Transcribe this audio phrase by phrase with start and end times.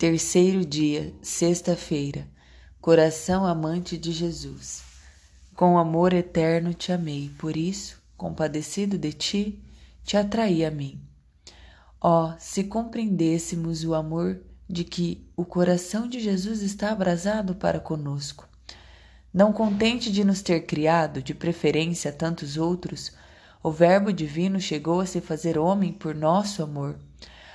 [0.00, 2.26] Terceiro dia, sexta-feira.
[2.80, 4.82] Coração amante de Jesus.
[5.54, 9.62] Com amor eterno te amei, por isso, compadecido de ti,
[10.02, 10.98] te atraí a mim.
[12.00, 17.78] Ó, oh, se compreendêssemos o amor de que o coração de Jesus está abrasado para
[17.78, 18.48] conosco.
[19.30, 23.12] Não contente de nos ter criado, de preferência a tantos outros,
[23.62, 26.98] o Verbo divino chegou a se fazer homem por nosso amor,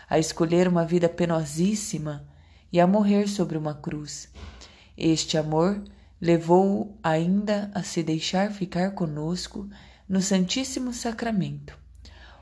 [0.08, 2.35] a escolher uma vida penosíssima
[2.76, 4.28] e a morrer sobre uma cruz.
[4.98, 5.82] Este amor
[6.20, 9.70] levou-o ainda a se deixar ficar conosco
[10.10, 11.80] no Santíssimo Sacramento,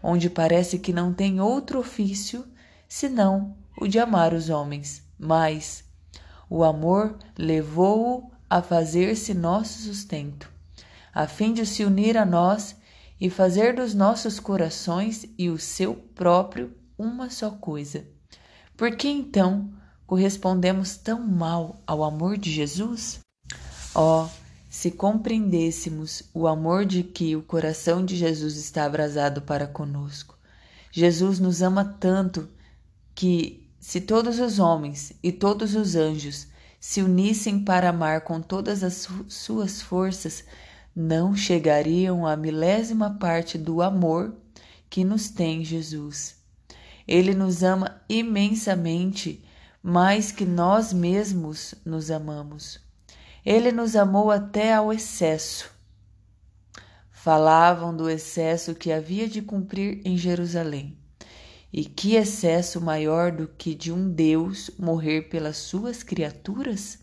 [0.02, 2.44] onde parece que não tem outro ofício
[2.90, 5.84] senão o de amar os homens, mas
[6.50, 10.50] o amor levou-o a fazer-se nosso sustento,
[11.14, 12.76] a fim de se unir a nós
[13.22, 18.08] e fazer dos nossos corações e o seu próprio uma só coisa.
[18.76, 19.72] Por que então
[20.06, 23.20] correspondemos tão mal ao amor de Jesus?
[23.96, 24.28] Oh,
[24.70, 30.38] se compreendêssemos o amor de que o coração de Jesus está abrasado para conosco.
[30.92, 32.50] Jesus nos ama tanto
[33.14, 36.48] que, se todos os homens e todos os anjos
[36.80, 40.44] se unissem para amar com todas as suas forças,
[40.96, 44.36] não chegariam à milésima parte do amor
[44.90, 46.36] que nos tem Jesus.
[47.08, 49.44] Ele nos ama imensamente
[49.84, 52.80] mais que nós mesmos nos amamos.
[53.46, 55.70] Ele nos amou até ao excesso.
[57.12, 60.98] Falavam do excesso que havia de cumprir em Jerusalém.
[61.72, 67.00] E que excesso maior do que de um Deus morrer pelas suas criaturas?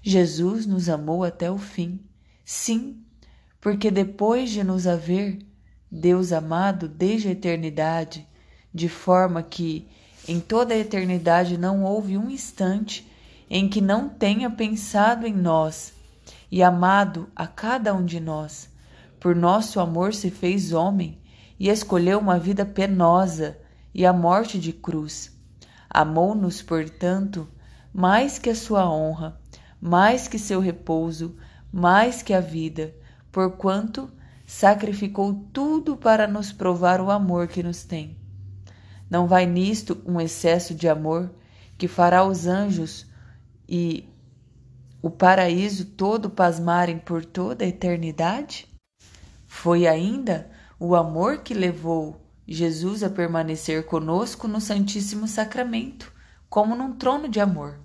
[0.00, 1.98] Jesus nos amou até o fim.
[2.44, 3.02] Sim,
[3.60, 5.38] porque depois de nos haver
[5.90, 8.28] Deus amado desde a eternidade,
[8.72, 9.88] de forma que
[10.30, 13.04] em toda a eternidade não houve um instante
[13.50, 15.92] em que não tenha pensado em nós
[16.48, 18.68] e amado a cada um de nós.
[19.18, 21.18] Por nosso amor se fez homem
[21.58, 23.58] e escolheu uma vida penosa
[23.92, 25.36] e a morte de cruz.
[25.92, 27.48] Amou-nos, portanto,
[27.92, 29.36] mais que a sua honra,
[29.80, 31.34] mais que seu repouso,
[31.72, 32.94] mais que a vida,
[33.32, 34.08] porquanto
[34.46, 38.19] sacrificou tudo para nos provar o amor que nos tem.
[39.10, 41.34] Não vai nisto um excesso de amor
[41.76, 43.06] que fará os anjos
[43.68, 44.08] e
[45.02, 48.68] o paraíso todo pasmarem por toda a eternidade?
[49.46, 50.48] Foi ainda
[50.78, 56.12] o amor que levou Jesus a permanecer conosco no Santíssimo Sacramento,
[56.48, 57.80] como num trono de amor.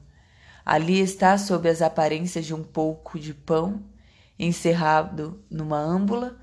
[0.64, 3.84] Ali está, sob as aparências de um pouco de pão,
[4.38, 6.38] encerrado numa âmbula,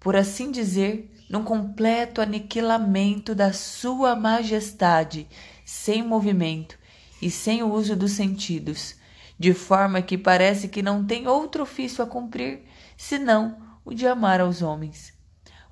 [0.00, 5.28] por assim dizer, num completo aniquilamento da Sua Majestade,
[5.64, 6.78] sem movimento
[7.20, 8.96] e sem o uso dos sentidos,
[9.38, 12.62] de forma que parece que não tem outro ofício a cumprir
[12.96, 15.12] senão o de amar aos homens.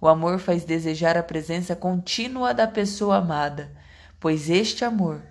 [0.01, 3.73] O amor faz desejar a presença contínua da pessoa amada,
[4.21, 5.23] pois este amor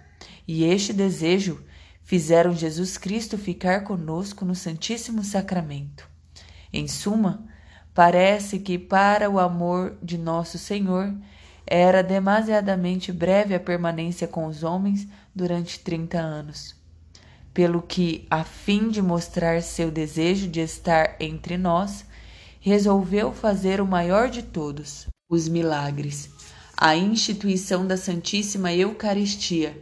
[0.48, 1.64] e este desejo
[2.04, 6.08] fizeram Jesus Cristo ficar conosco no Santíssimo Sacramento.
[6.72, 7.48] Em suma,
[7.98, 11.12] Parece que para o amor de nosso Senhor
[11.66, 16.76] era demasiadamente breve a permanência com os homens durante trinta anos.
[17.56, 22.06] Pelo que, a fim de mostrar seu desejo de estar entre nós,
[22.60, 26.30] resolveu fazer o maior de todos, os milagres,
[26.78, 29.76] a instituição da Santíssima Eucaristia.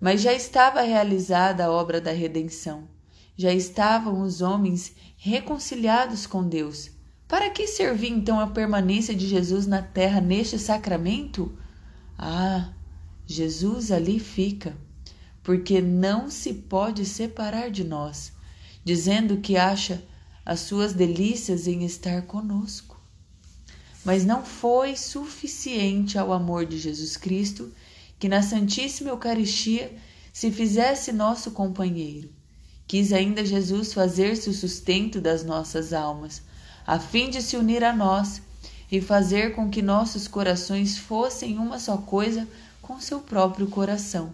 [0.00, 2.84] Mas já estava realizada a obra da redenção.
[3.36, 6.96] Já estavam os homens reconciliados com Deus
[7.28, 11.54] para que servir então a permanência de Jesus na terra neste sacramento?
[12.16, 12.72] Ah,
[13.26, 14.74] Jesus ali fica,
[15.42, 18.32] porque não se pode separar de nós,
[18.82, 20.02] dizendo que acha
[20.44, 22.98] as suas delícias em estar conosco.
[24.02, 27.70] Mas não foi suficiente ao amor de Jesus Cristo
[28.18, 29.94] que na Santíssima Eucaristia
[30.32, 32.30] se fizesse nosso companheiro.
[32.86, 36.47] Quis ainda Jesus fazer-se o sustento das nossas almas
[36.88, 38.40] a fim de se unir a nós
[38.90, 42.48] e fazer com que nossos corações fossem uma só coisa
[42.80, 44.32] com seu próprio coração.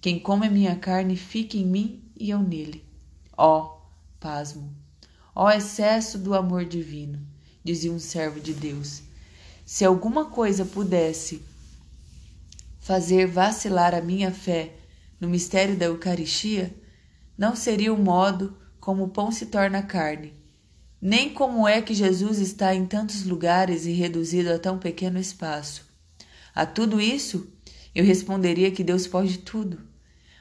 [0.00, 2.84] Quem come a minha carne fica em mim e eu nele.
[3.36, 3.80] Ó, oh,
[4.20, 4.72] pasmo!
[5.34, 7.18] Ó oh, excesso do amor divino,
[7.64, 9.02] dizia um servo de Deus.
[9.66, 11.42] Se alguma coisa pudesse
[12.78, 14.76] fazer vacilar a minha fé
[15.20, 16.72] no mistério da Eucaristia,
[17.36, 20.38] não seria o modo como o pão se torna carne,
[21.00, 25.88] nem como é que Jesus está em tantos lugares e reduzido a tão pequeno espaço.
[26.54, 27.50] A tudo isso,
[27.94, 29.80] eu responderia que Deus pode tudo.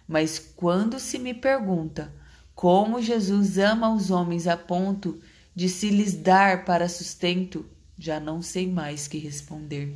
[0.08, 2.14] Mas quando se me pergunta
[2.54, 5.22] como Jesus ama os homens a ponto
[5.56, 7.66] de se lhes dar para sustento,
[7.98, 9.94] já não sei mais que responder,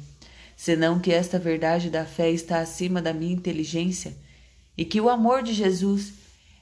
[0.56, 4.15] senão que esta verdade da fé está acima da minha inteligência
[4.77, 6.13] e que o amor de Jesus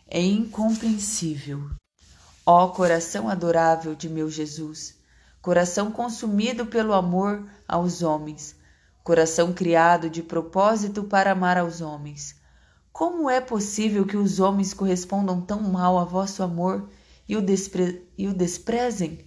[0.08, 1.81] é incompreensível.
[2.46, 4.96] Ó coração adorável de meu Jesus,
[5.44, 8.56] coração consumido pelo amor aos homens,
[9.04, 12.36] coração criado de propósito para amar aos homens.
[12.92, 16.90] Como é possível que os homens correspondam tão mal a vosso amor
[17.30, 19.24] e o, despre e o desprezem?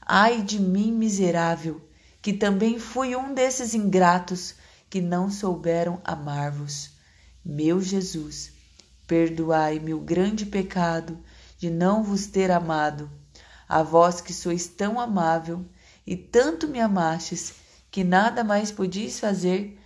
[0.00, 1.86] Ai de mim, miserável,
[2.22, 4.54] que também fui um desses ingratos
[4.88, 6.92] que não souberam amar-vos.
[7.44, 8.52] Meu Jesus,
[9.06, 11.18] perdoai-me o grande pecado
[11.62, 13.08] de não vos ter amado,
[13.68, 15.64] a vós que sois tão amável
[16.04, 17.54] e tanto me amastes
[17.88, 19.78] que nada mais podis fazer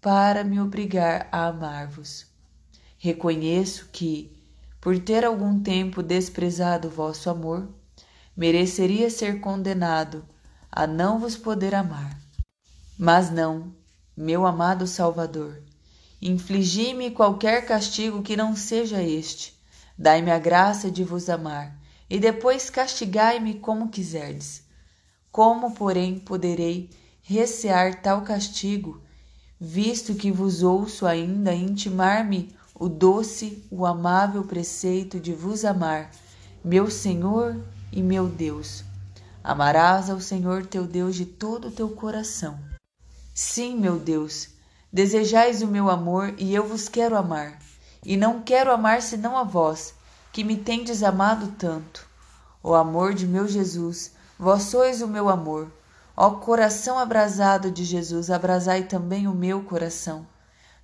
[0.00, 2.24] para me obrigar a amar-vos.
[2.96, 4.30] Reconheço que,
[4.80, 7.68] por ter algum tempo desprezado vosso amor,
[8.36, 10.24] mereceria ser condenado
[10.70, 12.16] a não vos poder amar.
[12.96, 13.74] Mas não,
[14.16, 15.60] meu amado Salvador,
[16.22, 19.53] infligi-me qualquer castigo que não seja este.
[19.96, 21.78] Dai-me a graça de vos amar,
[22.10, 24.62] e depois castigai-me como quiserdes.
[25.30, 26.90] Como, porém, poderei
[27.22, 29.00] recear tal castigo,
[29.58, 36.10] visto que vos ouço ainda intimar-me o doce, o amável preceito de vos amar,
[36.64, 37.56] meu Senhor
[37.92, 38.84] e meu Deus.
[39.42, 42.58] Amarás ao Senhor teu Deus de todo o teu coração.
[43.32, 44.48] Sim, meu Deus,
[44.92, 47.58] desejais o meu amor e eu vos quero amar,
[48.04, 49.94] e não quero amar senão a vós,
[50.32, 52.06] que me tendes amado tanto.
[52.62, 55.72] O amor de meu Jesus, vós sois o meu amor.
[56.16, 60.26] Ó coração abrasado de Jesus, abrasai também o meu coração.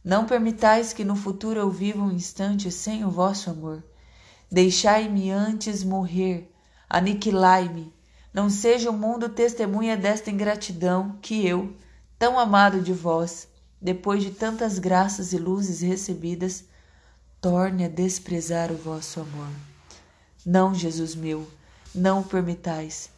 [0.03, 3.83] Não permitais que no futuro eu viva um instante sem o vosso amor.
[4.51, 6.51] Deixai-me antes morrer,
[6.89, 7.95] aniquilai-me.
[8.33, 11.75] Não seja o mundo testemunha desta ingratidão que eu,
[12.19, 13.47] tão amado de vós,
[13.81, 16.65] depois de tantas graças e luzes recebidas,
[17.41, 19.49] torne a desprezar o vosso amor.
[20.45, 21.49] Não, Jesus meu,
[21.95, 23.11] não o permitais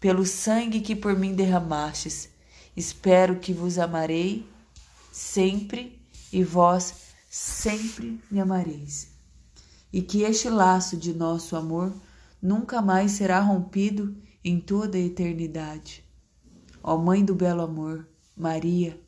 [0.00, 2.28] pelo sangue que por mim derramastes.
[2.76, 4.46] Espero que vos amarei
[5.10, 6.00] sempre
[6.32, 6.94] e vós
[7.30, 9.08] sempre me amareis.
[9.92, 11.92] E que este laço de nosso amor
[12.40, 16.04] nunca mais será rompido em toda a eternidade.
[16.82, 18.06] Ó Mãe do belo amor,
[18.36, 19.00] Maria,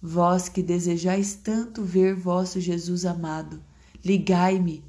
[0.00, 3.62] vós que desejais tanto ver vosso Jesus amado,
[4.08, 4.82] ligai-me,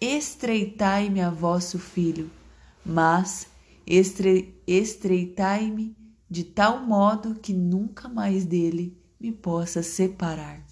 [0.00, 2.30] estreitai-me a vosso Filho,
[2.86, 3.48] mas
[3.84, 5.96] Estre, estreitai-me
[6.30, 10.63] de tal modo que nunca mais dele me possa separar.